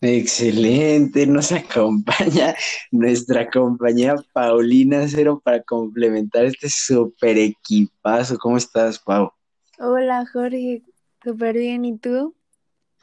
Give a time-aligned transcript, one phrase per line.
[0.00, 2.54] Excelente, nos acompaña
[2.90, 8.36] nuestra compañera Paulina Cero para complementar este super equipazo.
[8.38, 9.30] ¿Cómo estás, Pau?
[9.78, 10.82] Hola, Jorge.
[11.24, 11.84] Súper bien.
[11.84, 12.34] ¿Y tú?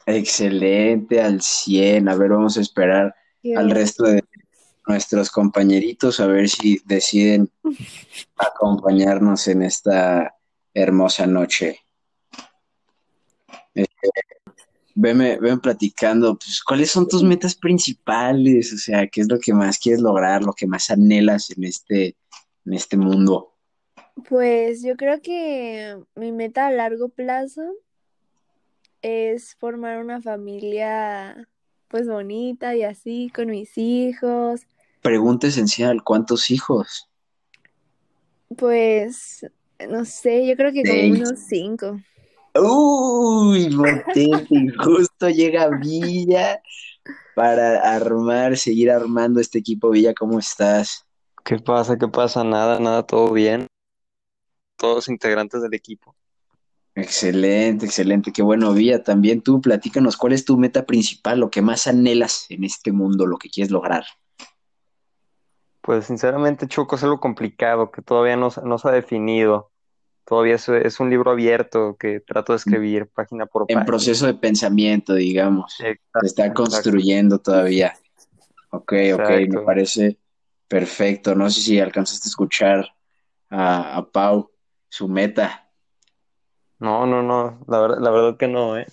[0.06, 2.08] Excelente, al 100.
[2.08, 4.22] A ver, vamos a esperar Qué al resto de
[4.86, 7.50] nuestros compañeritos a ver si deciden
[8.36, 10.34] acompañarnos en esta
[10.74, 11.80] hermosa noche.
[13.74, 14.10] Este,
[14.94, 18.72] veme, veme platicando, pues, ¿cuáles son tus metas principales?
[18.72, 22.16] O sea, ¿qué es lo que más quieres lograr, lo que más anhelas en este,
[22.64, 23.52] en este mundo?
[24.28, 27.62] Pues yo creo que mi meta a largo plazo
[29.02, 31.48] es formar una familia
[31.88, 34.62] pues bonita y así con mis hijos.
[35.02, 37.08] Pregunta esencial, ¿cuántos hijos?
[38.56, 39.44] Pues
[39.88, 42.00] no sé, yo creo que como unos cinco.
[42.56, 46.62] Uy, potente, y justo llega Villa
[47.34, 49.90] para armar, seguir armando este equipo.
[49.90, 51.04] Villa, ¿cómo estás?
[51.44, 51.98] ¿Qué pasa?
[51.98, 52.44] ¿Qué pasa?
[52.44, 53.66] Nada, nada, todo bien.
[54.76, 56.14] Todos integrantes del equipo.
[56.94, 59.02] Excelente, excelente, qué bueno, Villa.
[59.02, 63.26] También tú, platícanos, ¿cuál es tu meta principal, lo que más anhelas en este mundo,
[63.26, 64.04] lo que quieres lograr?
[65.80, 69.72] Pues sinceramente, Choco, es algo complicado que todavía no, no se ha definido.
[70.24, 73.84] Todavía es, es un libro abierto que trato de escribir página por En página.
[73.84, 75.74] proceso de pensamiento, digamos.
[75.76, 77.94] Se Exacto, está exacto, construyendo todavía.
[78.70, 79.64] Ok, ok, me exacto.
[79.64, 80.18] parece
[80.68, 81.34] perfecto.
[81.34, 82.86] No sé si alcanzaste a escuchar
[83.50, 84.52] a, a Pau,
[84.88, 85.70] su meta,
[86.78, 88.86] No, no, no, la verdad, la verdad que no, ¿eh?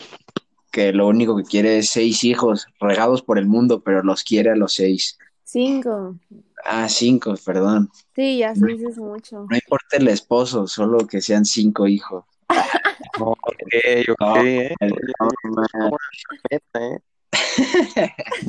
[0.71, 4.51] que lo único que quiere es seis hijos regados por el mundo, pero los quiere
[4.51, 5.17] a los seis.
[5.43, 6.17] Cinco.
[6.65, 7.89] Ah, cinco, perdón.
[8.15, 9.47] Sí, ya seis es mucho.
[9.49, 12.25] No importa el esposo, solo que sean cinco hijos.
[13.17, 13.73] No, ok,
[14.11, 14.75] ok, No, ¿eh?
[14.79, 15.67] el- Oye, no, oye, man.
[15.79, 16.99] ¿cómo es la meta, eh?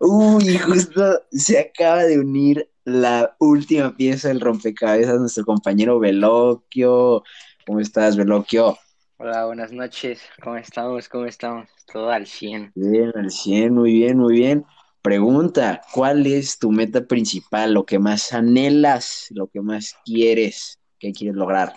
[0.00, 7.22] Uy, justo se acaba de unir la última pieza del rompecabezas, nuestro compañero Veloquio.
[7.66, 8.76] ¿Cómo estás, Veloquio?
[9.16, 10.20] Hola, buenas noches.
[10.42, 11.08] ¿Cómo estamos?
[11.08, 11.68] ¿Cómo estamos?
[11.90, 12.74] Todo al 100.
[12.74, 14.64] Bien, al 100, muy bien, muy bien.
[15.02, 21.10] Pregunta, ¿cuál es tu meta principal, lo que más anhelas, lo que más quieres, qué
[21.10, 21.72] quieres lograr?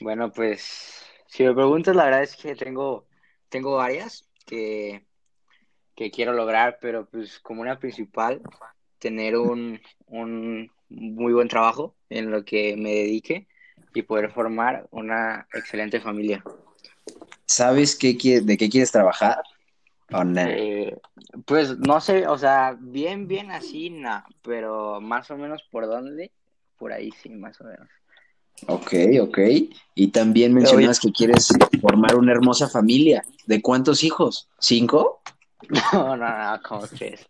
[0.00, 3.06] Bueno, pues, si me preguntas, la verdad es que tengo,
[3.48, 5.06] tengo varias que,
[5.94, 8.42] que quiero lograr, pero pues como una principal,
[8.98, 13.46] tener un, un muy buen trabajo en lo que me dedique
[13.94, 16.42] y poder formar una excelente familia.
[17.46, 19.42] ¿Sabes qué, de qué quieres trabajar?
[20.12, 20.40] ¿O no?
[20.40, 20.96] Eh,
[21.44, 26.30] pues no sé, o sea, bien, bien así, no, pero más o menos por dónde,
[26.78, 27.88] por ahí sí, más o menos.
[28.66, 29.38] Ok, ok.
[29.94, 31.48] Y también mencionas que quieres
[31.80, 33.24] formar una hermosa familia.
[33.46, 34.48] ¿De cuántos hijos?
[34.58, 35.20] ¿Cinco?
[35.94, 36.60] No, no, no,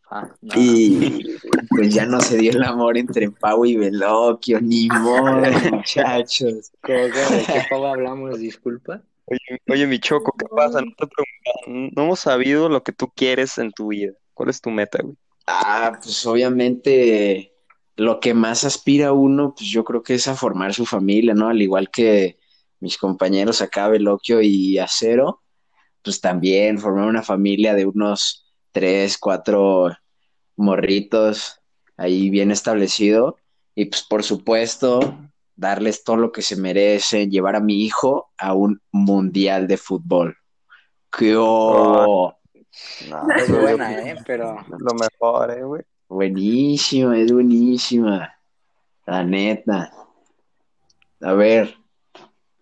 [0.09, 0.23] pa?
[0.23, 0.61] No, no.
[0.61, 5.41] Y pues ya no se dio el amor entre Pau y Veloquio, ni modo,
[5.73, 6.73] muchachos.
[6.81, 8.41] ¿Cómo que de qué pavo hablamos?
[8.41, 9.03] Disculpa.
[9.27, 10.81] Oye, oye, mi Choco, ¿qué pasa?
[10.81, 14.13] No te preguntan, no hemos sabido lo que tú quieres en tu vida.
[14.35, 15.17] ¿Cuál es tu meta, güey?
[15.47, 17.53] Ah, pues obviamente
[17.97, 21.49] lo que más aspira uno, pues yo creo que es a formar su familia, ¿no?
[21.49, 22.39] Al igual que
[22.81, 25.43] mis compañeros acá, Veloquio y Acero,
[26.03, 29.91] pues también formar una familia de unos tres, cuatro
[30.57, 31.61] morritos
[31.97, 33.37] ahí bien establecido.
[33.75, 35.01] Y pues por supuesto,
[35.57, 40.37] darles todo lo que se merecen, llevar a mi hijo a un mundial de fútbol.
[41.17, 42.35] ¡Qué Oh,
[43.09, 44.17] no, Es buena, ¿eh?
[44.27, 45.83] Pero lo mejor, ¿eh, güey?
[46.09, 48.35] Buenísima, es buenísima.
[49.07, 49.93] La neta.
[51.21, 51.77] A ver,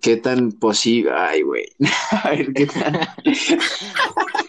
[0.00, 1.12] ¿qué tan posible?
[1.14, 1.66] Ay, güey.
[2.22, 3.00] A ver, ¿qué tan...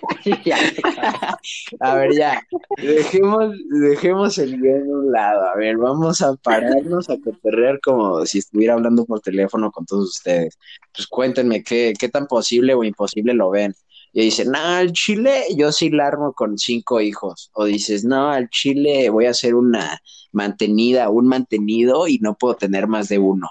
[1.79, 2.41] A ver, ya.
[2.78, 5.47] Dejemos, dejemos el guion a un lado.
[5.50, 10.09] A ver, vamos a pararnos a cotorrear como si estuviera hablando por teléfono con todos
[10.09, 10.57] ustedes.
[10.94, 13.73] Pues cuéntenme qué, qué tan posible o imposible lo ven.
[14.16, 17.50] Y dicen, no, al Chile yo sí la armo con cinco hijos.
[17.53, 20.00] O dices, no, al Chile voy a hacer una
[20.31, 23.50] mantenida, un mantenido y no puedo tener más de uno.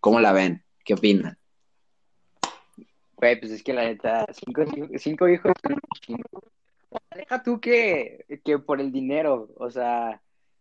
[0.00, 0.62] ¿Cómo la ven?
[0.84, 1.38] ¿Qué opinan?
[3.16, 4.64] Güey, pues es que la neta, cinco,
[4.98, 5.52] cinco hijos.
[7.14, 10.20] Deja tú que, que por el dinero, o sea,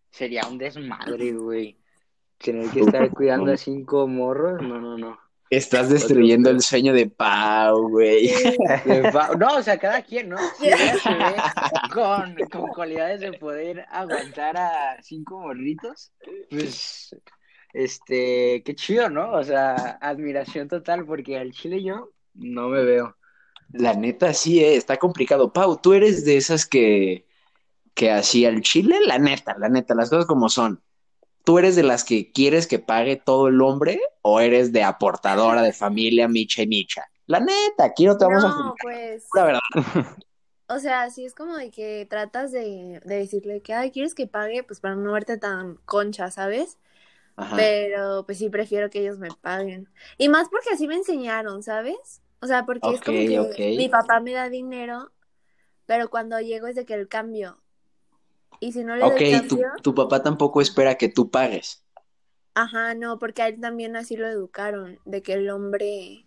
[0.10, 1.78] sería un desmadre, güey.
[2.38, 5.18] Tener que estar cuidando a cinco morros, no, no, no.
[5.50, 8.32] Estás destruyendo el sueño de Pau, güey.
[9.38, 10.38] No, o sea, cada quien, ¿no?
[10.58, 11.36] Si ella se ve
[11.94, 16.12] con, con cualidades de poder aguantar a cinco morritos,
[16.50, 17.16] pues,
[17.72, 19.32] este, qué chido, ¿no?
[19.34, 23.16] O sea, admiración total, porque al chile yo no me veo.
[23.72, 25.54] La neta sí, eh, está complicado.
[25.54, 27.28] Pau, tú eres de esas que,
[27.96, 30.84] que así al chile, la neta, la neta, las cosas como son.
[31.46, 35.62] ¿Tú eres de las que quieres que pague todo el hombre o eres de aportadora
[35.64, 37.06] de familia micha y micha?
[37.28, 39.62] La neta, aquí no te vamos a No, juzgar, pues, la verdad.
[40.68, 44.28] o sea, sí es como de que tratas de, de decirle que, ay, ¿quieres que
[44.28, 44.64] pague?
[44.64, 46.80] Pues para no verte tan concha, ¿sabes?
[47.38, 47.60] Ajá.
[47.60, 49.90] Pero pues sí prefiero que ellos me paguen.
[50.20, 52.23] Y más porque así me enseñaron, ¿sabes?
[52.44, 53.40] O sea, porque es como que
[53.74, 55.12] mi papá me da dinero,
[55.88, 57.64] pero cuando llego es de que el cambio.
[58.60, 61.84] Y si no le Ok, doy tu, cambio, tu papá tampoco espera que tú pagues.
[62.56, 66.26] ajá, no, porque a él también así lo educaron, de que el hombre,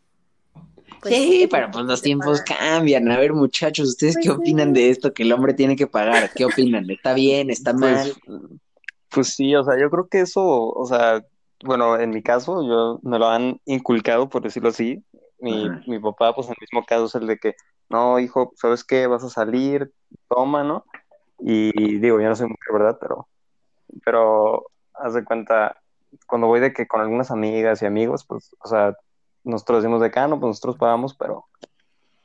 [1.02, 3.08] pues, Sí, pero pues los tiempos cambian.
[3.10, 4.74] A ver, muchachos, ¿ustedes qué Pues opinan sí.
[4.74, 6.32] de esto que el hombre tiene que pagar?
[6.34, 6.90] ¿Qué opinan?
[6.90, 7.50] ¿Está bien?
[7.50, 8.16] ¿Está mal?
[8.24, 8.50] Pues,
[9.10, 11.24] pues sí, o sea, yo creo que eso, o sea,
[11.64, 15.04] bueno, en mi caso, yo me lo han inculcado, por decirlo así.
[15.38, 17.54] Mi, mi papá, pues en el mismo caso es el de que,
[17.88, 19.06] no, hijo, ¿sabes qué?
[19.06, 19.92] Vas a salir,
[20.28, 20.84] toma, ¿no?
[21.38, 22.98] Y digo, yo no soy mujer, ¿verdad?
[23.00, 23.28] Pero,
[24.04, 25.76] pero haz de cuenta,
[26.26, 28.96] cuando voy de que con algunas amigas y amigos, pues, o sea,
[29.44, 31.46] nosotros decimos de acá, no, pues nosotros pagamos, pero,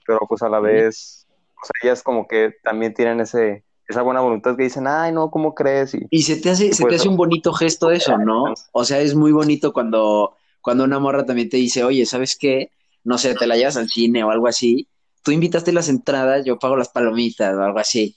[0.05, 1.27] pero pues a la vez,
[1.61, 5.29] o sea, ellas como que también tienen ese, esa buena voluntad que dicen, ay, no,
[5.29, 5.93] ¿cómo crees?
[5.93, 8.45] Y Y se te hace, se te pues, hace un bonito gesto eso, ¿no?
[8.71, 12.71] O sea, es muy bonito cuando, cuando una morra también te dice, oye, ¿sabes qué?
[13.03, 14.87] No sé, te la llevas al cine o algo así.
[15.23, 18.15] Tú invitaste las entradas, yo pago las palomitas o algo así.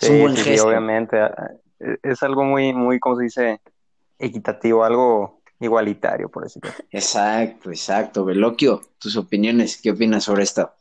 [0.00, 0.58] Es un Sí, buen sí, sí, gesto.
[0.58, 1.16] obviamente.
[1.80, 3.60] e- Es algo muy, muy, ¿cómo se dice?
[4.18, 6.84] Equitativo, algo igualitario, por decirlo así.
[6.90, 8.24] Exacto, exacto.
[8.24, 10.72] Veloquio, tus opiniones, ¿qué opinas sobre esto?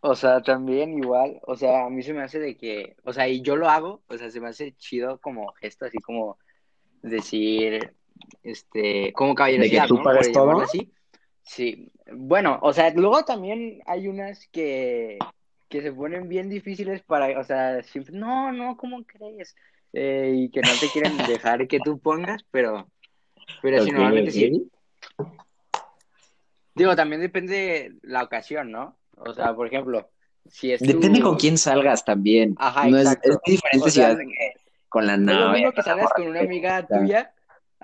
[0.00, 3.26] O sea, también igual, o sea, a mí se me hace de que, o sea,
[3.28, 6.38] y yo lo hago, o sea, se me hace chido como gesto, así como
[7.02, 7.94] decir,
[8.42, 10.02] este, como ¿De que tú ¿no?
[10.02, 10.60] pagas todo?
[10.62, 10.92] así.
[11.44, 15.18] Sí, bueno, o sea, luego también hay unas que,
[15.68, 19.54] que se ponen bien difíciles para, o sea, siempre, no, no, ¿cómo crees?
[19.92, 22.88] Eh, y que no te quieren dejar que tú pongas, pero,
[23.62, 24.70] pero Ok, normalmente sí.
[26.74, 28.96] Digo, también depende la ocasión, ¿no?
[29.16, 30.10] O sea, por ejemplo,
[30.48, 31.26] si es Depende tu...
[31.26, 32.54] con quién salgas también.
[32.58, 33.40] Ajá, No es, es exacto.
[33.46, 34.54] diferente O si vas que
[34.88, 37.33] con la es lo mismo que salgas con una amiga tuya,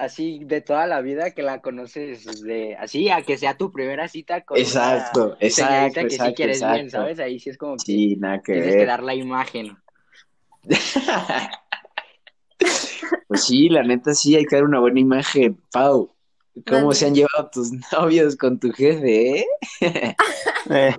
[0.00, 4.08] así de toda la vida, que la conoces de así, a que sea tu primera
[4.08, 6.96] cita con una Exacto, exacto, señorita que sí exacto, quieres bien, exacto.
[7.04, 7.20] ¿sabes?
[7.20, 9.76] Ahí sí es como que Sí, nada que tienes que dar la imagen.
[13.28, 15.56] Pues sí, la neta sí, hay que dar una buena imagen.
[15.72, 16.12] Pau,
[16.66, 19.46] ¿cómo se han llevado tus novios con tu jefe, eh?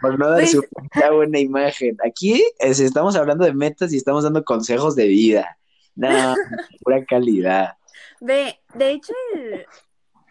[0.00, 0.64] Por no dar Pues, su
[1.12, 1.96] buena imagen.
[2.04, 5.56] Aquí es- estamos hablando de metas y estamos dando consejos de vida.
[5.94, 6.34] No,
[6.82, 7.74] pura calidad.
[8.20, 9.66] Ve, de hecho, el,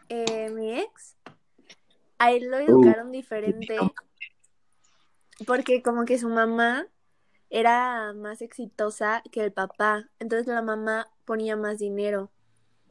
[0.09, 1.17] eh, mi ex,
[2.17, 3.93] a él lo Uh, educaron diferente
[5.45, 6.87] porque como que su mamá
[7.49, 12.31] era más exitosa que el papá, entonces la mamá ponía más dinero.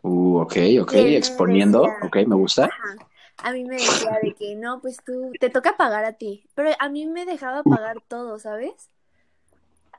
[0.03, 2.71] uh, ok, ok, exponiendo, decía, ok, me gusta.
[2.71, 3.01] ajá,
[3.43, 6.71] a mí me decía de que no, pues tú, te toca pagar a ti, pero
[6.79, 8.91] a mí me dejaba pagar todo, ¿sabes?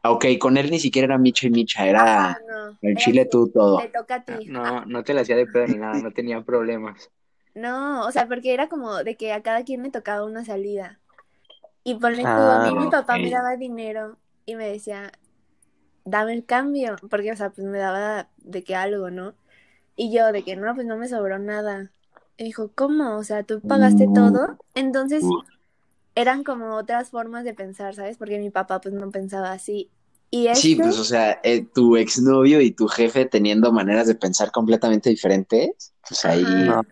[0.05, 3.49] Ok, con él ni siquiera era Micha y Micha, era no, el era chile tú
[3.51, 3.77] todo.
[3.77, 4.47] te toca a ti.
[4.47, 7.11] No, no te la hacía de pedo ni nada, no tenía problemas.
[7.55, 10.99] No, o sea, porque era como de que a cada quien le tocaba una salida.
[11.83, 12.91] Y ponle tú, a ah, mí mi Ok.
[12.91, 15.11] papá me daba dinero y me decía,
[16.05, 19.35] dame el cambio, porque, o sea, pues me daba de que algo, ¿no?
[19.95, 21.91] Y yo de que no, pues no me sobró nada.
[22.37, 23.17] Y dijo, ¿cómo?
[23.17, 24.59] O sea, tú pagaste Uh, todo.
[24.75, 25.43] Entonces uh.
[26.15, 28.17] eran como otras formas de pensar, ¿sabes?
[28.17, 29.91] Porque mi papá pues no pensaba así.
[30.35, 34.51] Y Sí, pues, o sea, eh, tu exnovio y tu jefe teniendo maneras de pensar
[34.51, 36.87] completamente diferentes, pues ahí no, ajá,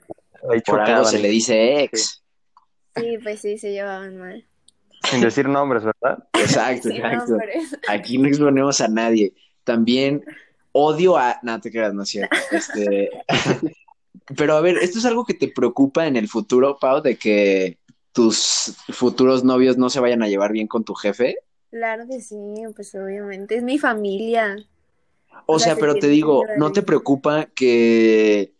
[0.53, 1.83] ahí por algo se le dice Sí.
[1.83, 2.23] ex.
[2.95, 4.45] sí, pues sí, se llevaban mal.
[5.09, 6.23] Sin decir nombres, ¿verdad?
[6.33, 7.31] Exacto, Sin exacto.
[7.31, 7.75] nombres.
[7.87, 9.33] Aquí no exponemos a nadie.
[9.63, 10.23] También
[10.71, 11.39] odio a...
[11.41, 12.37] No, te creas, no es cierto.
[12.51, 13.09] Este...
[14.37, 17.79] Pero a ver, ¿esto es algo que te preocupa en el futuro, Pau, de que
[18.11, 21.37] tus futuros novios no se vayan a llevar bien con tu jefe?
[21.71, 22.35] Claro que sí,
[22.75, 24.57] pues obviamente, es mi familia.
[25.45, 28.53] O O sea, sea, se pero te digo, ¿no te preocupa que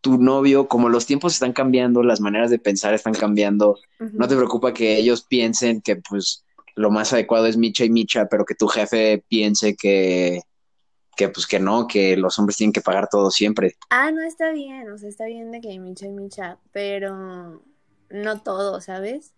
[0.00, 4.36] tu novio, como los tiempos están cambiando, las maneras de pensar están cambiando, ¿no te
[4.36, 6.44] preocupa que ellos piensen que pues
[6.76, 10.40] lo más adecuado es Micha y Micha, pero que tu jefe piense que,
[11.16, 13.76] que pues que no, que los hombres tienen que pagar todo siempre?
[13.90, 17.62] Ah, no está bien, o sea, está bien de que micha y micha, pero
[18.10, 19.34] no todo, ¿sabes?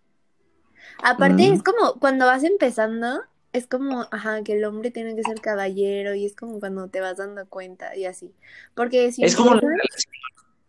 [1.03, 1.53] Aparte, Mm.
[1.53, 3.21] es como cuando vas empezando,
[3.53, 7.01] es como, ajá, que el hombre tiene que ser caballero y es como cuando te
[7.01, 8.33] vas dando cuenta y así.
[8.75, 9.59] Porque si Es como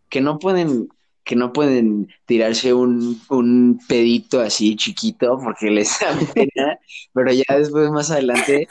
[0.08, 0.88] que no pueden
[1.24, 6.78] que no pueden tirarse un, un pedito así chiquito porque les da pena,
[7.14, 8.66] pero ya después más adelante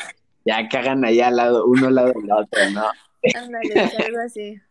[0.45, 2.83] ya cagan allá al lado, uno al lado del otro, ¿no?
[3.33, 4.61] Ándale, algo así.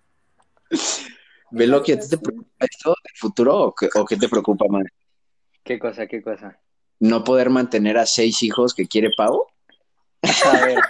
[1.51, 4.67] Velo que a ti te preocupa esto del futuro o qué, o qué te preocupa
[4.69, 4.85] más?
[5.71, 6.59] ¿Qué cosa, qué cosa?
[6.99, 9.47] ¿No poder mantener a seis hijos que quiere Pau?
[10.21, 10.81] A ver,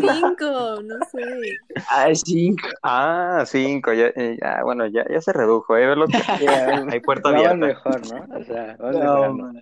[0.00, 1.58] Cinco, no sé.
[1.90, 2.66] Ah, cinco.
[2.82, 5.94] Ah, cinco, ya, eh, ya, bueno, ya, ya se redujo, ¿eh?
[5.94, 6.16] Lo que-
[6.46, 7.66] ya, Hay puerta vamos abierta.
[7.66, 8.38] mejor, ¿no?
[8.40, 9.52] O sea, vamos No.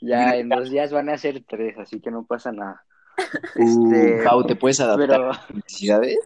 [0.00, 2.82] Ya en dos días van a ser tres, así que no pasa nada.
[3.56, 6.18] Uh, Este, Pau, ¿te puedes adaptar pero, a las necesidades?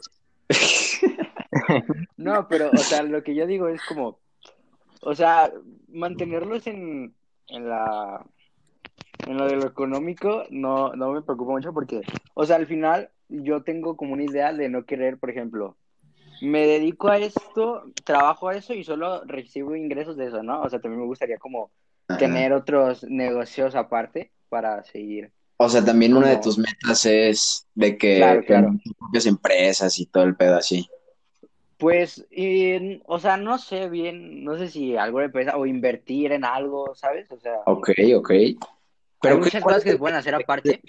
[2.17, 4.21] no, pero, o sea, lo que yo digo es como,
[5.01, 5.53] o sea,
[5.89, 7.15] mantenerlos en,
[7.49, 8.25] en la,
[9.25, 12.03] en lo de lo económico no, no me preocupa mucho porque,
[12.35, 15.77] o sea, al final yo tengo como una idea de no querer, por ejemplo,
[16.43, 20.63] me dedico a esto, trabajo a eso y solo recibo ingresos de eso, ¿no?
[20.63, 21.71] O sea, también me gustaría como
[22.09, 22.19] Ajá.
[22.21, 25.33] tener otros negocios aparte para seguir.
[25.59, 28.73] O sea, también una de tus metas es de que Claro, claro.
[28.99, 30.89] propias empresas y todo el pedo así.
[31.79, 36.33] Pues, y, o sea, no sé bien, no sé si algo de empresa o invertir
[36.33, 37.31] en algo, ¿sabes?
[37.31, 38.31] O sea, Ok, ok.
[38.31, 38.57] hay
[39.21, 40.81] Pero muchas cosas que se pueden hacer aparte.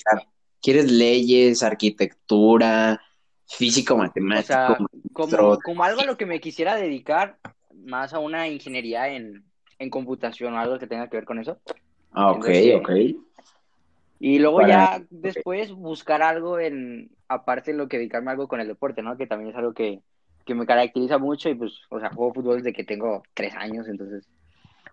[0.61, 3.01] ¿Quieres leyes, arquitectura,
[3.47, 4.47] físico, O matemático?
[4.47, 5.13] sea, maestro?
[5.13, 7.39] como, como algo a lo que me quisiera dedicar
[7.73, 9.45] más a una ingeniería en,
[9.79, 11.59] en computación o algo que tenga que ver con eso.
[12.11, 12.89] Ah, ok, entonces, ok.
[14.19, 18.47] Y luego Para- ya después buscar algo en, aparte de lo que dedicarme a algo
[18.47, 19.15] con el deporte, ¿no?
[19.17, 20.01] Que también es algo que,
[20.47, 23.87] que me caracteriza mucho y pues, o sea, juego fútbol desde que tengo tres años,
[23.87, 24.27] entonces.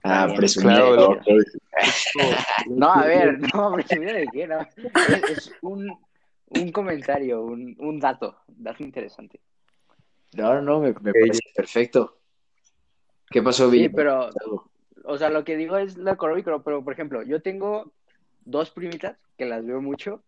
[0.02, 0.94] Ah, presumido.
[0.94, 1.26] Claro, ok.
[2.66, 4.60] No, a ver, no, presumido de qué, no.
[4.60, 5.96] Es, es un,
[6.48, 9.40] un comentario, un, un dato, dato interesante.
[10.34, 12.18] No, no, me, me parece perfecto.
[13.30, 13.92] ¿Qué pasó, Sí, Villa?
[13.94, 14.30] pero,
[15.04, 17.92] o sea, lo que digo es lo económico, pero por ejemplo, yo tengo
[18.44, 20.22] dos primitas que las veo mucho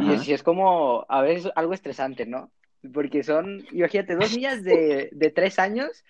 [0.00, 2.50] y sí es como a veces algo estresante, ¿no?
[2.94, 6.02] Porque son, imagínate, dos niñas de, de tres años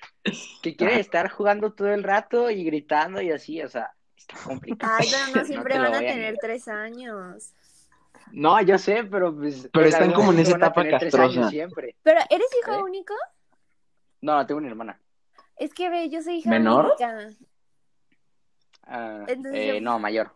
[0.62, 4.93] que quieren estar jugando todo el rato y gritando y así, o sea, está complicado.
[4.99, 7.53] Ay, pero no siempre van a tener tres años.
[8.33, 9.69] No, yo sé, pero pues.
[9.73, 11.50] Pero están como en esa etapa castrosa.
[11.50, 12.83] Pero, ¿eres hijo ¿Eh?
[12.83, 13.15] único?
[14.21, 15.00] No, no, tengo una hermana.
[15.57, 16.87] Es que ve, yo soy hija ¿Menor?
[16.87, 17.31] única.
[19.27, 20.33] Entonces eh, yo- no, mayor.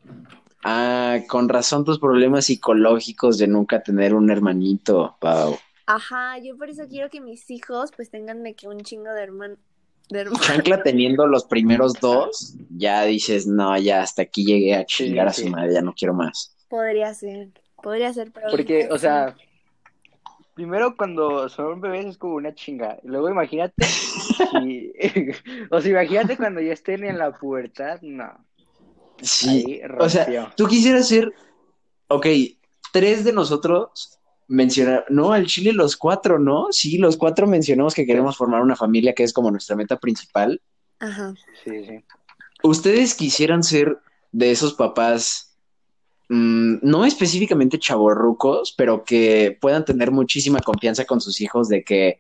[0.65, 5.59] Ah, con razón tus problemas psicológicos de nunca tener un hermanito, Pau.
[5.87, 9.23] Ajá, yo por eso quiero que mis hijos pues tengan de que un chingo de
[9.23, 9.57] hermano.
[10.09, 10.43] De hermano.
[10.43, 15.29] Chancla teniendo los primeros dos, ya dices, no, ya hasta aquí llegué a Sí, chingar
[15.29, 15.45] a sí.
[15.45, 16.55] su madre, ya no quiero más.
[16.69, 17.51] Podría ser,
[17.83, 19.35] podría ser, pero Porque, o sea,
[20.55, 22.99] primero cuando son bebés es como una chinga.
[23.03, 24.93] Luego imagínate, si-
[25.71, 28.45] o sea, imagínate cuando ya estén en la pubertad, no.
[29.23, 31.33] Sí, Ahí o sea, tú quisieras ser,
[32.09, 32.27] ok,
[32.93, 36.69] tres de nosotros mencionar, no, al Chile los cuatro, ¿no?
[36.71, 40.61] Sí, los cuatro mencionamos que queremos formar una familia que es como nuestra meta principal.
[40.99, 41.35] Ajá.
[41.65, 42.05] Sí, sí.
[42.63, 43.99] ¿Ustedes quisieran ser
[44.35, 45.57] de esos papás,
[46.29, 52.19] mm, no específicamente chavorrucos, pero que puedan tener muchísima confianza con sus hijos de que,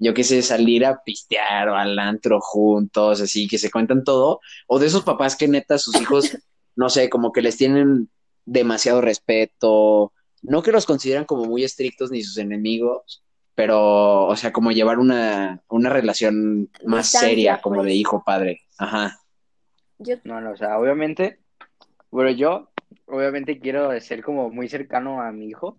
[0.00, 4.40] yo qué sé, salir a pistear o al antro juntos, así, que se cuentan todo?
[4.66, 6.24] ¿O de esos papás que neta sus hijos,
[6.76, 8.10] no sé, como que les tienen
[8.44, 13.22] demasiado respeto, no que los consideran como muy estrictos ni sus enemigos?
[13.54, 17.86] Pero, o sea, como llevar una, una relación más Distancia, seria, como pues.
[17.86, 18.60] de hijo-padre.
[18.78, 19.18] Ajá.
[19.98, 21.38] Yo, No, no, o sea, obviamente,
[22.10, 22.70] bueno, yo
[23.06, 25.78] obviamente quiero ser como muy cercano a mi hijo.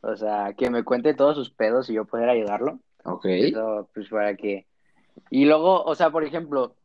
[0.00, 2.80] O sea, que me cuente todos sus pedos y yo poder ayudarlo.
[3.04, 3.26] Ok.
[3.26, 4.66] Eso, pues para que.
[5.30, 6.76] Y luego, o sea, por ejemplo,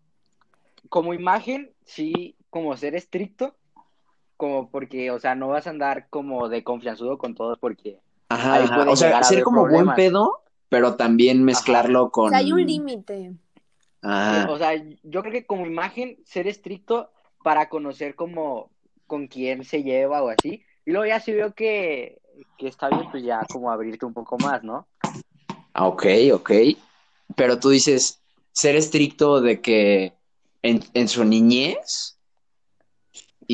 [0.89, 3.55] como imagen, sí, como ser estricto,
[4.43, 8.01] como porque, o sea, no vas a andar como de confianzudo con todos porque.
[8.27, 12.29] Ajá, O sea, ser como buen pedo, pero también mezclarlo o con.
[12.29, 13.31] sea, hay un límite.
[14.01, 14.51] Ajá.
[14.51, 17.09] O sea, yo creo que como imagen, ser estricto
[17.41, 18.69] para conocer como
[19.07, 20.61] con quién se lleva o así.
[20.85, 22.19] Y luego ya si veo que,
[22.57, 24.89] que está bien, pues ya como abrirte un poco más, ¿no?
[25.73, 26.51] Ah, Ok, ok.
[27.37, 28.21] Pero tú dices,
[28.51, 30.11] ser estricto de que
[30.63, 32.12] en, en su niñez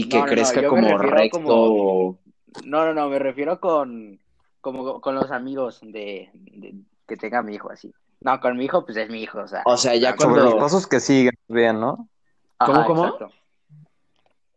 [0.01, 1.41] y que No, no, no, crezca como refiero recto.
[1.43, 2.19] como-
[2.65, 4.19] No, no, no, me refiero con
[4.61, 6.75] como con los amigos de, de-
[7.07, 7.93] que tenga mi hijo así.
[8.21, 9.61] No, con mi hijo, pues es mi hijo, o sea.
[9.65, 12.09] O sea, ya Sobre los pasos que siguen, bien, ¿no?
[12.57, 13.05] ¿Cómo, cómo?
[13.05, 13.29] exacto.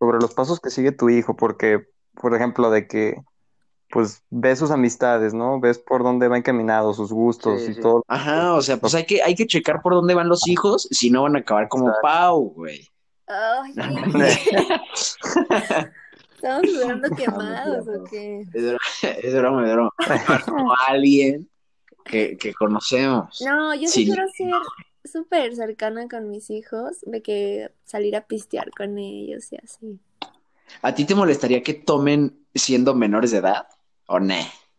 [0.00, 1.87] Sobre los pasos que sigue tu hijo, porque,
[2.20, 3.16] por ejemplo, de que
[3.90, 5.61] pues ves sus amistades, ¿no?
[5.61, 7.80] Ves por dónde va encaminado, sus gustos Sí, y sí.
[7.82, 8.02] todo.
[8.08, 11.11] Ajá, o sea, pues hay que, hay que checar por dónde van los hijos, si
[11.11, 12.02] no van a acabar como Exacto.
[12.08, 12.88] Pau, güey.
[13.35, 13.75] Ay,
[16.35, 18.47] ¿estamos jugando quemados o qué?
[18.53, 18.81] Es broma,
[19.23, 19.91] es broma, es broma.
[20.47, 21.49] Como alguien
[22.05, 23.41] que, que conocemos.
[23.45, 24.05] No, yo Sí.
[24.05, 24.53] sí quiero ser
[25.05, 29.99] súper cercana con mis hijos, de que salir a pistear con ellos y así.
[30.83, 33.67] ¿A ti te molestaría que tomen siendo menores de edad?
[34.07, 34.35] ¿O no?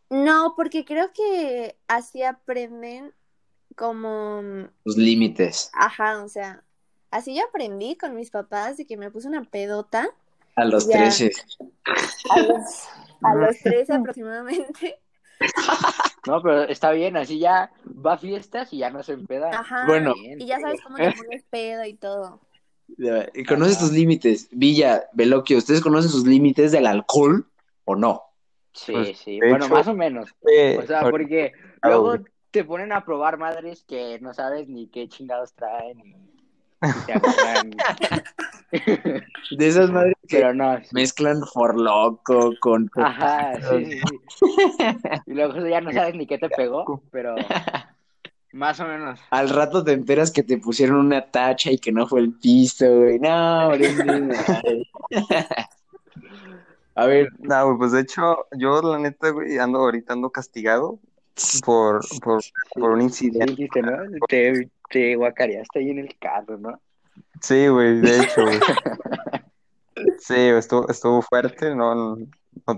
[0.10, 3.14] No, porque creo que así aprenden
[3.76, 4.42] como,
[4.86, 5.72] Los límites.
[5.74, 6.64] ajá, o sea,
[7.14, 10.10] así yo aprendí con mis papás de que me puse una pedota
[10.56, 10.98] A los Ya.
[10.98, 11.32] 13.
[12.30, 12.88] a los,
[13.22, 15.00] a los 13 aproximadamente.
[16.26, 19.50] No, pero está bien, así ya va a fiestas y ya no se empeda.
[19.50, 20.14] Ajá, Bueno.
[20.14, 20.40] Bien.
[20.40, 22.40] y ya sabes cómo le pones pedo y todo.
[23.34, 24.48] Y ¿Conoces tus límites?
[24.52, 27.46] Villa, Veloquio, ¿ustedes conocen sus límites del alcohol
[27.84, 28.22] o no?
[28.72, 29.38] Sí, Pues, sí.
[29.40, 30.30] de Bueno, hecho, más o menos.
[30.50, 31.52] Eh, O sea, porque
[31.82, 32.16] luego
[32.52, 36.33] te ponen a probar madres que no sabes ni qué chingados traen te.
[39.58, 40.78] De esas madres que Pero no.
[40.80, 40.88] sí.
[40.94, 42.90] mezclan for loco con...
[42.96, 44.46] Ajá, sí, sí, sí.
[45.28, 47.36] Y luego ya no sabes ni qué te pegó, pero
[48.54, 49.20] más o menos.
[49.30, 52.86] Al rato te enteras que te pusieron una tacha y que no fue el pisto,
[53.00, 53.20] güey.
[53.20, 53.90] No, hombre,
[56.96, 61.00] A ver, No, güey, pues de hecho, yo la neta, güey, ando ahorita ando castigado
[61.66, 62.42] por, por,
[62.76, 63.52] por un Sí, incidente.
[63.54, 63.92] dijiste, ¿no?
[64.28, 66.80] Te, te guacareaste ahí en el carro, ¿no?
[67.42, 68.60] Sí, güey, de hecho, güey.
[70.20, 72.18] Sí, estuvo, estuvo fuerte, no, no,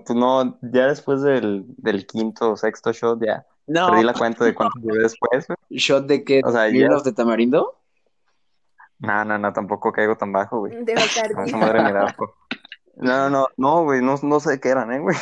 [0.10, 4.54] no, ya después del, del quinto o sexto shot ya no, perdí la cuenta de
[4.54, 5.58] cuánto llevé después, güey.
[5.80, 6.42] shot de qué?
[6.44, 7.80] O sea, ¿Miel ya- of de tamarindo?
[9.00, 10.84] No, no, no, tampoco caigo tan bajo, güey.
[10.84, 11.54] De No, esa Bacardi.
[11.54, 12.36] madre me da asco.
[12.98, 15.16] No, no, no, güey, no, no sé qué eran, ¿eh, güey?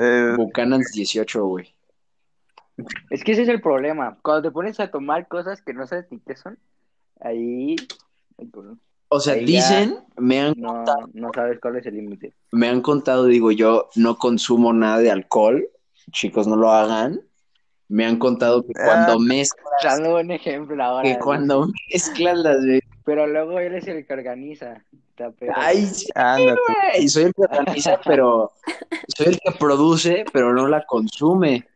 [0.00, 1.74] Eh, Buchanan's 18, güey.
[3.10, 4.18] Es que ese es el problema.
[4.22, 6.58] Cuando te pones a tomar cosas que no sabes ni qué son,
[7.20, 7.76] ahí
[9.08, 12.34] O sea, Ahí dicen, me han, no, no sabes cuál es el límite.
[12.52, 15.66] me han contado, digo yo, no consumo nada de alcohol,
[16.12, 17.20] chicos, no lo hagan.
[17.88, 18.84] Me han contado que Ah.
[18.84, 21.02] cuando mezclan, Dando un ejemplo ahora.
[21.08, 22.58] que cuando mezclan las
[23.04, 24.84] Pero luego él es el que organiza.
[25.56, 28.52] Ay, sí, güey, soy el que organiza, pero
[29.16, 31.66] soy el que produce, pero no la consume.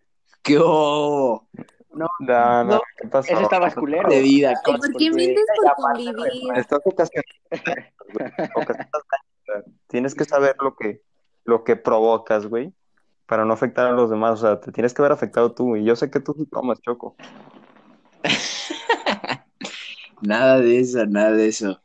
[0.42, 1.46] ¡Qué oh!
[1.94, 3.32] No, no, No, ¿qué pasó?
[3.32, 4.08] Eso está más culero.
[4.08, 4.54] de vida.
[4.64, 6.14] ¿Por qué mientes por convivir?
[6.56, 6.80] Estás.
[9.88, 11.02] Tienes que saber lo que,
[11.44, 12.72] lo que provocas, güey,
[13.26, 14.42] para no afectar a los demás.
[14.42, 15.76] O sea, te tienes que ver afectado tú.
[15.76, 17.14] Y yo sé que tú sí tomas, Choco.
[20.22, 21.82] Nada de eso, nada de eso.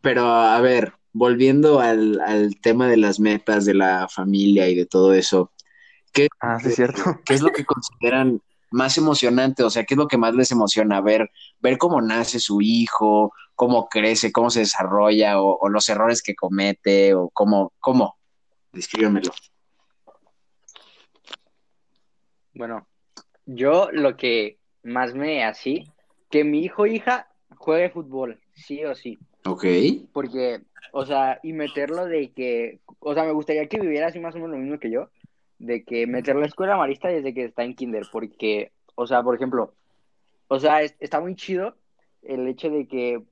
[0.00, 4.86] Pero a ver, volviendo al, al tema de las metas de la familia y de
[4.86, 5.50] todo eso,
[6.12, 7.02] ¿qué, Ah, sí, cierto.
[7.24, 9.62] qué es lo que consideran más emocionante?
[9.62, 11.00] O sea, ¿qué es lo que más les emociona?
[11.00, 16.22] Ver, ver cómo nace su hijo, cómo crece, cómo se desarrolla, o, o los errores
[16.22, 18.16] que comete, o cómo, cómo.
[18.72, 19.32] Descríbemelo.
[22.54, 22.86] Bueno,
[23.46, 25.90] yo lo que más me así,
[26.30, 29.18] que mi hijo o hija juegue fútbol, sí o sí.
[29.44, 29.64] Ok.
[30.12, 34.34] Porque, o sea, y meterlo de que, o sea, me gustaría que viviera así más
[34.34, 35.08] o menos lo mismo que yo,
[35.60, 39.34] de que meterlo a escuela marista desde que está en kinder, porque, o sea, por
[39.36, 39.74] ejemplo,
[40.48, 41.76] o sea, es- está muy chido
[42.22, 43.22] el hecho de que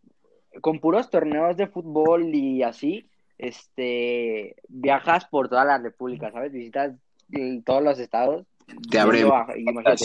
[0.60, 6.52] con puros torneos de fútbol y así, este, viajas por toda la república, ¿sabes?
[6.52, 6.94] Visitas
[7.64, 8.46] todos los estados.
[8.90, 9.22] Te abre
[9.56, 10.04] imagínate.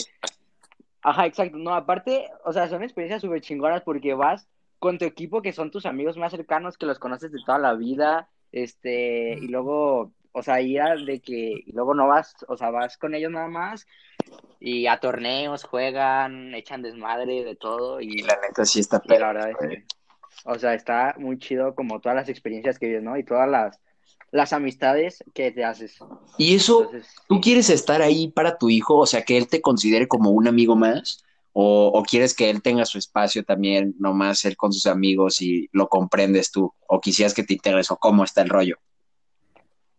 [1.02, 1.58] Ajá, exacto.
[1.58, 4.48] No, aparte, o sea, son experiencias súper chingonas porque vas
[4.80, 7.74] con tu equipo que son tus amigos más cercanos, que los conoces de toda la
[7.74, 12.58] vida, este, y luego, o sea, ir a de que, y luego no vas, o
[12.58, 13.88] sea, vas con ellos nada más,
[14.60, 19.28] y a torneos juegan, echan desmadre de todo, y La neta sí está y la
[19.28, 19.84] verdad es que,
[20.46, 23.16] o sea, está muy chido como todas las experiencias que vives, ¿no?
[23.18, 23.80] Y todas las,
[24.32, 26.00] las amistades que te haces.
[26.40, 28.98] Y eso, Entonces, ¿Tú quieres estar ahí para tu hijo?
[28.98, 31.24] O sea, que él te considere como un amigo más.
[31.56, 35.70] ¿O, o quieres que él tenga su espacio también, nomás él con sus amigos y
[35.72, 36.74] lo comprendes tú?
[36.88, 37.92] ¿O quisieras que te integres?
[37.92, 38.80] ¿O cómo está el rollo?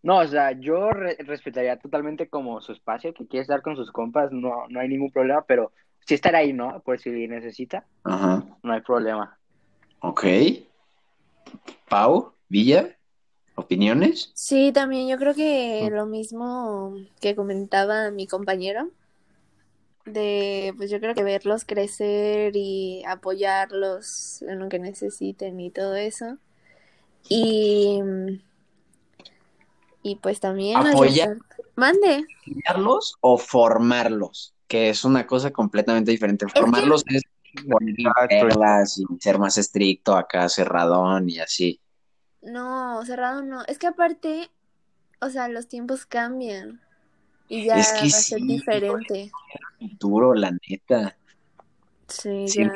[0.05, 3.91] No, o sea, yo re- respetaría totalmente como su espacio, que quiere estar con sus
[3.91, 5.73] compas, no, no hay ningún problema, pero
[6.07, 6.81] sí estar ahí, ¿no?
[6.83, 8.45] Por si necesita, Ajá.
[8.63, 9.39] no hay problema.
[10.01, 10.27] Ok.
[11.89, 12.95] Pau, Villa,
[13.55, 14.31] ¿opiniones?
[14.35, 18.91] Sí, también yo creo que lo mismo que comentaba mi compañero,
[20.05, 25.95] de pues yo creo que verlos crecer y apoyarlos en lo que necesiten y todo
[25.95, 26.37] eso.
[27.31, 28.01] Y,
[30.05, 31.39] y pues también Apoyar.
[31.75, 32.25] Mande.
[32.45, 36.47] criarlos o formarlos, que es una cosa completamente diferente.
[36.47, 37.23] que- Formarlos es
[37.57, 38.27] Exacto.
[38.29, 41.81] reglas y ser más estricto acá, cerradón y así.
[42.43, 43.65] No, cerrado no.
[43.67, 44.51] Es que aparte,
[45.21, 46.81] o sea, los tiempos cambian.
[47.49, 48.47] Y ya Es que va a ser sí.
[48.47, 49.31] diferente.
[49.99, 51.17] Duro, la neta.
[52.09, 52.61] Sí, Sí.
[52.65, 52.73] ya.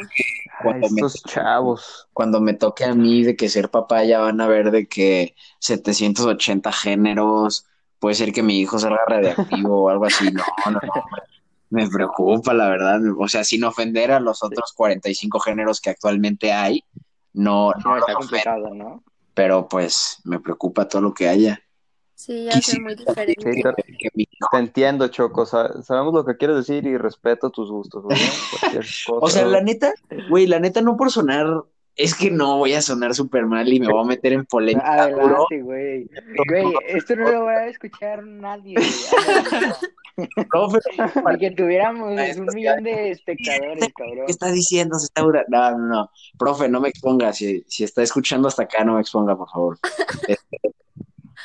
[0.63, 2.09] Cuando me, Estos chavos.
[2.13, 5.35] cuando me toque a mí de que ser papá ya van a ver de que
[5.61, 7.67] 780 géneros,
[7.99, 10.31] puede ser que mi hijo salga radiactivo o algo así.
[10.33, 10.81] No, no, no.
[11.71, 12.99] Me preocupa, la verdad.
[13.19, 16.83] O sea, sin ofender a los otros 45 géneros que actualmente hay,
[17.35, 19.03] no, no está complicado, ¿no?
[19.35, 21.63] pero pues me preocupa todo lo que haya.
[22.19, 23.53] Sí, ya ser muy diferente.
[24.51, 25.47] Te, entiendo, Choco.
[25.47, 28.19] sa- sabemos lo que quieres decir y respeto tus gustos, güey.
[28.61, 29.25] Cualquier cosa.
[29.25, 29.95] O sea, la neta,
[30.29, 31.47] güey, la neta no por sonar,
[31.95, 35.05] es que no voy a sonar súper mal y me voy a meter en polémica.
[35.05, 36.11] Adelante, güey.
[36.49, 38.89] Güey, esto no lo va a escuchar nadie, güey.
[40.51, 40.81] Profe,
[41.23, 44.27] Porque tuviéramos Maestro, un millón de espectadores, cabrón.
[44.27, 44.99] ¿Qué está diciendo?
[44.99, 46.11] Se está No, no, no.
[46.37, 47.33] Profe, no me exponga.
[47.33, 49.79] Si, si está escuchando hasta acá, no me exponga, por favor.
[50.27, 50.59] Este,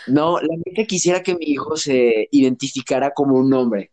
[0.08, 3.92] no, la neta quisiera que mi hijo se identificara como un hombre.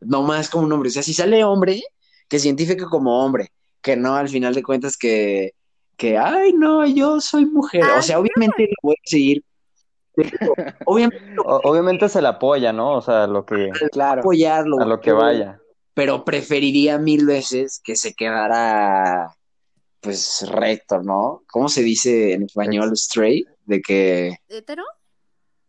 [0.00, 0.88] No más como un hombre.
[0.88, 1.82] O sea, si sale hombre,
[2.28, 3.48] que se identifique como hombre.
[3.82, 5.52] Que no, al final de cuentas, que,
[5.96, 7.84] que ay, no, yo soy mujer.
[7.98, 9.44] O sea, obviamente lo voy a seguir.
[10.84, 12.96] Obviamente O- obviamente se le apoya, ¿no?
[12.96, 14.20] O sea, lo que, Claro.
[14.20, 15.60] apoyar, lo a lo que vaya.
[15.94, 19.34] pero preferiría mil veces que se quedara
[20.00, 21.42] pues recto, ¿no?
[21.50, 23.46] ¿Cómo se dice en español straight?
[23.66, 24.84] De que ¿Hetero?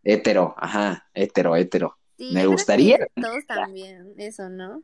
[0.03, 1.97] Hetero, ajá, hetero, hetero.
[2.17, 2.99] Sí, Me gustaría.
[3.19, 4.81] Todos también, eso, ¿no?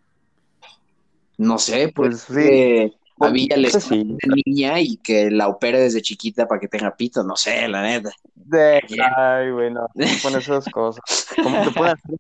[1.37, 2.93] No sé, pues, Pues sí.
[3.19, 4.03] a Villa le Pues sí.
[4.03, 7.83] de niña y que la opere desde chiquita para que tenga pito, no sé, la
[7.83, 8.09] neta.
[8.33, 8.81] De...
[9.15, 9.81] Ay, güey, no.
[9.93, 11.27] no pones esas cosas.
[11.43, 12.15] ¿Cómo te pueden hacer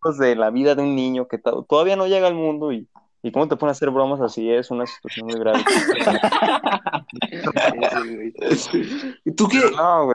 [0.00, 2.88] cosas de la vida de un niño que to- todavía no llega al mundo y,
[3.22, 4.50] y cómo te pueden hacer bromas así?
[4.50, 5.62] Es una situación muy grave.
[9.24, 10.14] ¿Y ¿Tú qué, No, güey.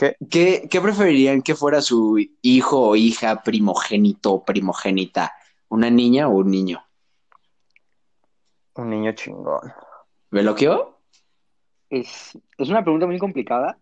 [0.00, 0.16] ¿Qué?
[0.30, 5.30] qué, qué preferirían que fuera su hijo o hija primogénito o primogénita?
[5.68, 6.82] ¿Una niña o un niño?
[8.76, 9.60] Un niño chingón.
[10.30, 10.96] ¿Veloquio?
[11.90, 13.76] Es, es una pregunta muy complicada.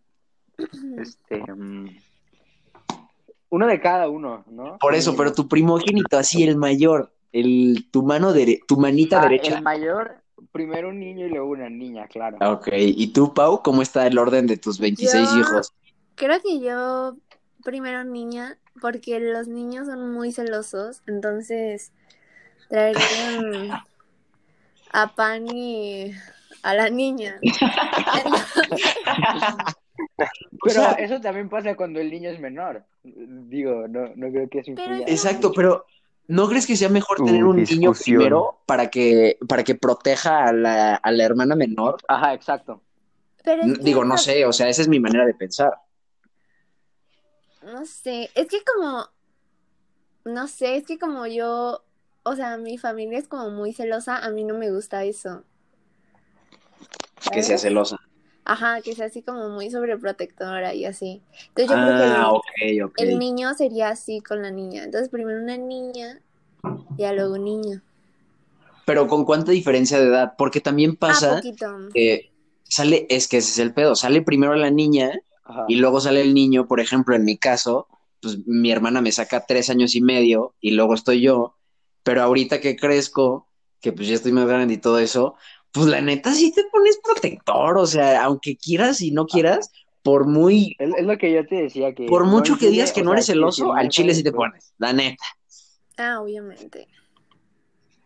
[0.99, 1.87] Este, mm,
[3.51, 4.77] uno de cada uno, ¿no?
[4.79, 9.23] Por eso, pero tu primogénito, así el mayor, el, tu mano dere- tu manita Ah,
[9.23, 9.59] derecha.
[9.59, 12.39] El mayor, primero un niño y luego una niña, claro.
[12.41, 15.73] Ok, ¿y tú, Pau, cómo está el orden de tus 26 Yo- hijos?
[16.19, 17.17] Creo que yo
[17.65, 21.93] primero niña, porque los niños son muy celosos, entonces
[22.69, 23.71] traerían
[24.93, 26.13] a Pani
[26.63, 27.41] a la niña.
[30.61, 32.85] O Pero sea- eso también pasa cuando el niño es menor.
[33.05, 35.05] Digo, no, no creo que eso influya.
[35.07, 35.87] Exacto, pero
[36.27, 40.45] ¿no crees que sea mejor tener Uh, un niño primero para que, para que proteja
[40.47, 41.99] a la, a la hermana menor?
[42.09, 42.83] Ajá, exacto.
[43.45, 45.73] Pero Digo, no sé, o sea, esa es mi manera de pensar.
[47.73, 49.09] No sé, es que como,
[50.25, 51.85] no sé, es que como yo,
[52.23, 55.45] o sea, mi familia es como muy celosa, a mí no me gusta eso.
[57.33, 57.97] Que sea celosa.
[58.45, 61.23] Ajá, que sea así como muy sobreprotectora y así.
[61.49, 62.45] Entonces yo creo Ah, que ok.
[62.71, 64.85] el, el niño sería así con la niña.
[64.85, 66.23] Entonces primero una niña
[66.97, 67.83] y ya luego un niño.
[68.85, 70.35] Pero ¿con cuánta diferencia de edad?
[70.39, 71.47] Porque también Ah, pasa
[71.93, 72.31] que
[72.65, 75.13] sale, es que ese es el pedo, sale primero la niña
[75.49, 75.65] Ajá.
[75.67, 77.89] y luego sale el niño, por ejemplo, en mi caso,
[78.21, 81.57] pues mi hermana me saca tres años y medio y luego estoy yo,
[82.03, 83.49] pero ahorita que crezco,
[83.81, 85.37] que pues ya estoy más grande y todo eso,
[85.73, 89.71] pues la neta sí te pones protector, o sea, aunque quieras y no quieras,
[90.03, 92.93] por muy, Es, es lo que yo te decía que por no mucho que digas
[92.93, 95.25] que no sea, eres celoso, el al chile sí te pones, la neta.
[95.97, 96.89] Ah, obviamente.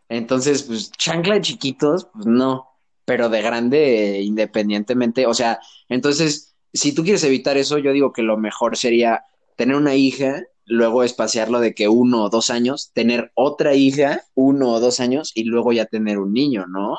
[0.09, 2.68] Entonces, pues chancla de chiquitos, pues no,
[3.05, 8.13] pero de grande, eh, independientemente, o sea, entonces, si tú quieres evitar eso, yo digo
[8.13, 9.25] que lo mejor sería
[9.57, 14.71] tener una hija, luego espaciarlo de que uno o dos años, tener otra hija, uno
[14.71, 16.99] o dos años, y luego ya tener un niño, ¿no?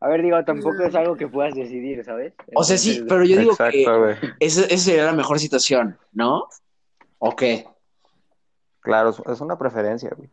[0.00, 2.34] A ver, digo, tampoco es algo que puedas decidir, ¿sabes?
[2.54, 6.48] O sea, sí, pero yo digo que Exacto, esa, esa sería la mejor situación, ¿no?
[7.18, 7.66] ¿O qué?
[8.80, 10.28] Claro, es- es una preferencia, güey.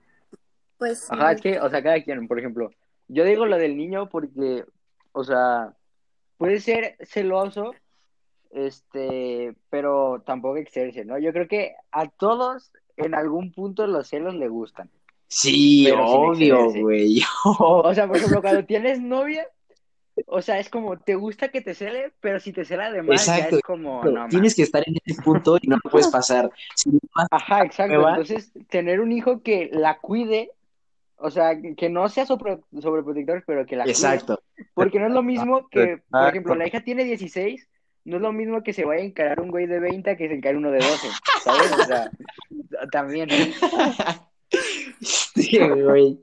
[0.78, 1.08] Pues sí.
[1.12, 2.72] Ajá, es que, o sea, cada quien, por ejemplo,
[3.08, 4.66] yo digo lo del niño porque,
[5.12, 5.74] o sea,
[6.38, 7.74] puede ser celoso,
[8.52, 11.18] este, pero tampoco excederse, ¿no?
[11.20, 14.90] Yo creo que a todos en algún punto los celos le gustan.
[15.28, 17.22] Sí, obvio, güey.
[17.46, 19.48] O sea, por ejemplo, cuando tienes novia,
[20.26, 23.26] o sea, es como, te gusta que te cele, pero si te cela de más,
[23.26, 26.08] ya Exacto, es como, no, tienes que estar en ese punto y no lo puedes
[26.08, 26.50] pasar.
[26.76, 28.10] Si no pasas Ajá, exacto.
[28.10, 30.52] Entonces, tener un hijo que la cuide,
[31.16, 33.94] o sea, que- no sea sobre, sobreprotector, pero que la cuide.
[33.94, 34.42] Exacto.
[34.74, 36.28] Porque no es lo mismo que, por Exacto.
[36.30, 37.69] ejemplo, la hija tiene 16,
[38.06, 40.34] no es lo mismo que se vaya a encarar un güey de 20 que se
[40.36, 41.08] encare uno de 12,
[41.44, 41.72] ¿sabes?
[41.72, 42.10] O sea,
[42.92, 43.30] también.
[45.02, 46.20] Sí, güey.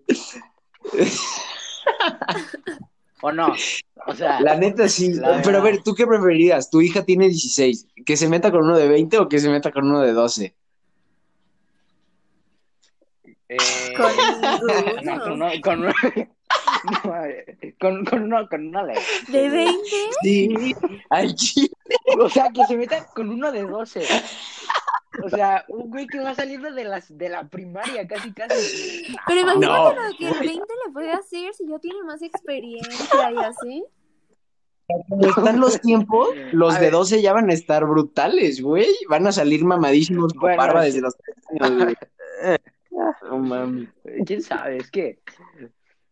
[3.22, 3.54] ¿O no?
[4.06, 5.14] O sea, La neta sí.
[5.14, 5.82] La Pero a ver.
[5.82, 6.70] ¿tú qué preferirías?
[6.70, 7.86] ¿Tu hija tiene 16?
[8.04, 10.54] ¿Que se meta con uno de 20 o que se meta con uno de 12?
[13.48, 13.56] eh,
[13.96, 14.12] Con
[15.04, 16.35] no, con uno, con
[17.04, 18.94] no, eh, con, con uno, con uno de,
[19.28, 19.74] ¿De 20?
[20.22, 20.74] Sí.
[21.10, 21.70] Ay, chile.
[22.20, 24.02] O sea, que se meta con uno de 12.
[25.24, 29.16] O sea, un güey que va saliendo de las de la primaria, casi, casi.
[29.26, 30.08] Pero imagínate No.
[30.08, 30.52] lo que el 20
[30.86, 33.84] le puede hacer si ya tiene más experiencia y así.
[35.08, 36.92] Como están los tiempos, los A de ver.
[36.92, 38.86] 12 ya van a estar brutales, güey.
[39.08, 40.86] Van a salir mamadísimos con Bueno, barba sí.
[40.88, 41.96] desde los 3 años, güey.
[43.28, 43.88] No mames.
[44.24, 44.78] ¿Quién sabe?
[44.78, 45.18] Es que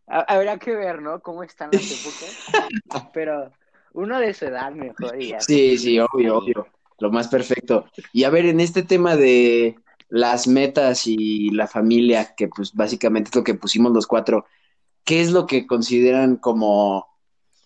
[0.06, 1.20] habrá que ver, ¿no?
[1.20, 2.36] Cómo están las épocas.
[3.12, 3.52] Pero
[3.92, 5.40] uno de su edad mejor y ya.
[5.40, 6.66] Sí, sí, obvio, obvio.
[6.98, 7.86] Lo más perfecto.
[8.12, 9.76] Y a ver, en este tema de
[10.08, 14.46] las metas y la familia, que pues básicamente es lo que pusimos los cuatro,
[15.04, 17.06] ¿qué es lo que consideran como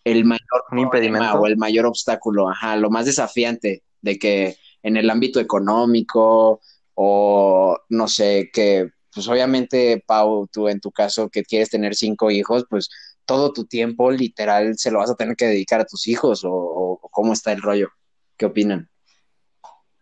[0.04, 1.40] el mayor impedimento.
[1.40, 2.48] o el mayor obstáculo?
[2.48, 6.60] Ajá, lo más desafiante de que en el ámbito económico
[6.94, 12.30] o no sé, que pues obviamente, Pau, tú en tu caso que quieres tener cinco
[12.30, 12.88] hijos, pues
[13.24, 17.00] todo tu tiempo literal se lo vas a tener que dedicar a tus hijos o,
[17.10, 17.88] cómo está el rollo.
[18.36, 18.88] ¿Qué opinan?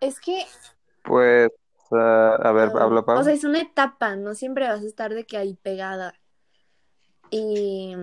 [0.01, 0.45] Es que,
[1.03, 1.51] Pues,
[1.93, 3.19] ah, a ver, ah, habla Pau.
[3.19, 6.13] o sea, es una etapa, no siempre vas a estar de que ahí pegada.
[7.31, 7.95] Y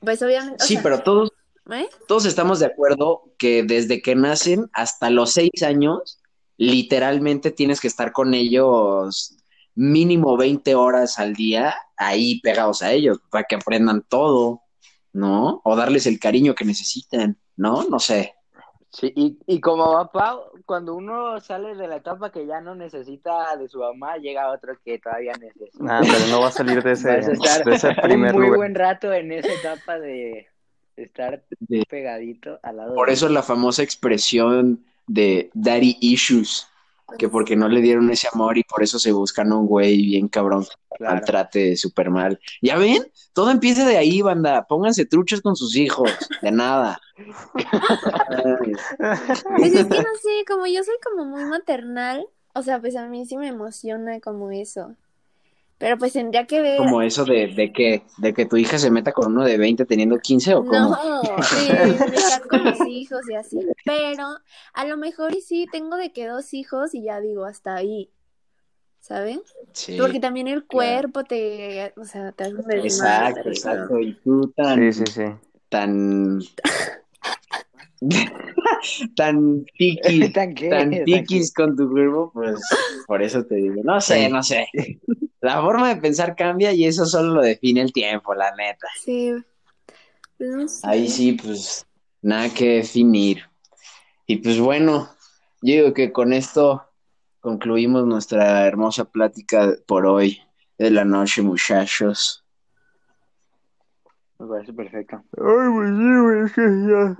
[0.00, 1.32] pues obviamente, o Sí, sea, pero todos,
[1.72, 1.88] ¿eh?
[2.06, 6.20] todos estamos de acuerdo que desde que nacen hasta los seis años,
[6.58, 9.38] literalmente tienes que estar con ellos
[9.76, 14.62] mínimo 20 horas al día ahí pegados a ellos para que aprendan todo,
[15.12, 15.60] ¿no?
[15.64, 17.84] O darles el cariño que necesitan, ¿no?
[17.84, 18.34] No sé.
[18.90, 22.74] Sí, y, y como va Pau, cuando uno sale de la etapa que ya no
[22.74, 25.84] necesita de su mamá, llega otro que todavía necesita.
[25.84, 28.40] Nah, pero no va a salir de ese, Vas a estar de ese primer un
[28.40, 28.58] muy lugar.
[28.58, 30.46] buen rato en esa etapa de
[30.96, 31.82] estar Sí.
[31.88, 36.66] pegadito al lado Por de eso la famosa expresión de daddy issues,
[37.18, 40.28] que porque no le dieron ese amor y por eso se buscan un güey bien
[40.28, 41.16] cabrón que Claro.
[41.16, 42.40] maltrate súper mal.
[42.62, 43.06] ¿Ya ven?
[43.34, 44.66] Todo empieza de ahí, banda.
[44.66, 46.10] Pónganse truchos con sus hijos.
[46.40, 46.98] De nada.
[49.56, 53.06] Pues es que no sé, como yo soy como muy maternal, o sea, pues a
[53.06, 54.94] mí sí me emociona como eso.
[55.78, 56.78] Pero pues tendría que ver.
[56.78, 59.84] Como eso de, de que, de que tu hija se meta con uno de 20
[59.84, 60.90] teniendo 15 o cómo.
[60.90, 61.68] No, sí,
[62.50, 63.60] con los hijos y así.
[63.84, 64.38] Pero
[64.72, 68.10] a lo mejor y sí tengo de que dos hijos y ya digo hasta ahí.
[69.00, 69.38] ¿Sabes?
[69.72, 69.98] Sí.
[70.00, 74.00] Porque también el cuerpo te, o sea, te hace Exacto, exacto.
[74.00, 75.24] Y tú tan, Sí, sí, sí.
[75.68, 76.40] tan,
[79.16, 80.68] tan piqui, ¿Tan qué?
[80.68, 82.60] tan ¿Tan piquis con tu cuerpo, pues
[83.06, 83.82] por eso te digo.
[83.84, 84.32] No sé, Sí.
[84.32, 84.66] no sé.
[85.40, 88.86] La forma de pensar cambia y eso solo lo define el tiempo, la neta.
[89.04, 89.32] Sí.
[90.38, 90.86] Pues no sé.
[90.86, 91.86] Ahí sí, pues
[92.22, 93.42] nada que definir.
[94.26, 95.08] Y pues bueno,
[95.62, 96.82] yo digo que con esto
[97.40, 100.40] concluimos nuestra hermosa plática por hoy
[100.78, 102.44] de la noche, muchachos.
[104.38, 105.22] Me parece perfecto.
[105.38, 107.16] Ay, pues sí, güey, es que ya.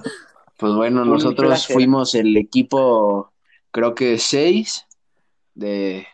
[0.60, 1.72] Pues bueno, Un nosotros placer.
[1.74, 3.32] fuimos el equipo,
[3.70, 4.84] creo que seis,
[5.54, 6.06] de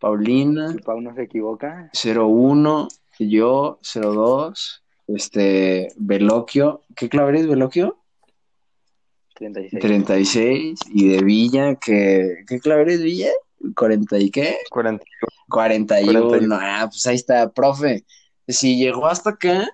[0.00, 1.90] Paulina, Si Pau no se equivoca.
[1.94, 2.88] 01,
[3.20, 6.82] yo, 02, este, Veloquio.
[6.96, 7.98] ¿Qué clave es Veloquio?
[9.36, 9.80] 36.
[9.80, 13.30] 36 y de Villa, que ¿qué clave es Villa?
[13.74, 14.58] ¿40 y qué?
[14.70, 15.04] 41.
[15.48, 16.20] 41.
[16.28, 16.58] 41.
[16.60, 18.04] Ah, pues ahí está, profe.
[18.48, 19.68] Si llegó hasta acá,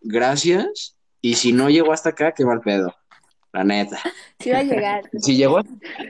[0.00, 0.96] gracias.
[1.20, 2.94] Y si no llegó hasta acá, qué mal pedo.
[3.52, 3.98] La neta.
[4.40, 5.10] Sí va a llegar.
[5.20, 5.58] Si llegó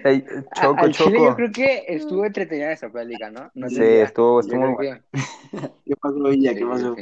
[0.04, 1.36] Ey, A- Choco, al Chile yo Choco.
[1.36, 3.50] creo que estuvo entretenida esa plática, ¿no?
[3.54, 5.02] No Sí, estuvo, estuvo muy que-
[5.86, 6.54] ¿Qué pasó, Villa?
[6.54, 6.94] ¿Qué pasó?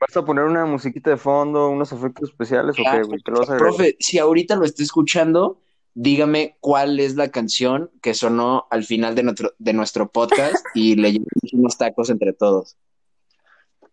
[0.00, 3.20] ¿Vas a poner una musiquita de fondo, unos efectos especiales o qué, güey?
[3.22, 3.74] ¿Qué lo vas a agregar?
[3.76, 5.60] Profe, si ahorita lo está escuchando,
[6.00, 10.94] dígame cuál es la canción que sonó al final de nuestro, de nuestro podcast y
[11.02, 12.76] le llevamos unos tacos entre todos.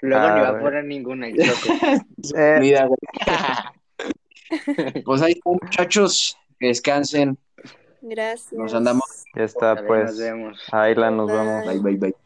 [0.02, 0.64] Luego Ah, ni va a güey.
[0.64, 1.28] poner ninguna.
[2.36, 2.98] Eh, Mira, güey.
[5.04, 6.38] Pues ahí están, muchachos.
[6.60, 7.38] Que descansen.
[8.02, 8.54] Gracias.
[8.54, 9.26] Nos andamos.
[9.36, 10.06] ya está, pues.
[10.12, 10.60] Nos vemos.
[10.72, 11.38] Ahí la nos Bye.
[11.38, 11.66] vemos.
[11.66, 12.25] Bye, bye, bye.